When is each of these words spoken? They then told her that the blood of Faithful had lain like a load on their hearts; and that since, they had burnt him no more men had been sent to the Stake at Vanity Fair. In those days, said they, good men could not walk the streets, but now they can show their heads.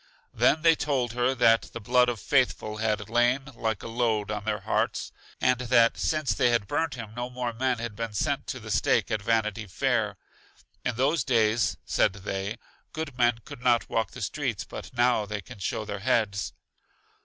They 0.33 0.55
then 0.55 0.75
told 0.77 1.13
her 1.13 1.35
that 1.35 1.69
the 1.73 1.79
blood 1.79 2.09
of 2.09 2.19
Faithful 2.19 2.77
had 2.77 3.07
lain 3.07 3.45
like 3.53 3.83
a 3.83 3.87
load 3.87 4.31
on 4.31 4.45
their 4.45 4.61
hearts; 4.61 5.11
and 5.39 5.59
that 5.59 5.95
since, 5.95 6.33
they 6.33 6.49
had 6.49 6.65
burnt 6.65 6.95
him 6.95 7.13
no 7.15 7.29
more 7.29 7.53
men 7.53 7.77
had 7.77 7.95
been 7.95 8.13
sent 8.13 8.47
to 8.47 8.59
the 8.59 8.71
Stake 8.71 9.11
at 9.11 9.21
Vanity 9.21 9.67
Fair. 9.67 10.17
In 10.83 10.95
those 10.95 11.23
days, 11.23 11.77
said 11.85 12.13
they, 12.13 12.57
good 12.93 13.15
men 13.15 13.41
could 13.45 13.61
not 13.63 13.91
walk 13.91 14.09
the 14.09 14.23
streets, 14.23 14.63
but 14.63 14.89
now 14.93 15.27
they 15.27 15.39
can 15.39 15.59
show 15.59 15.85
their 15.85 15.99
heads. 15.99 16.53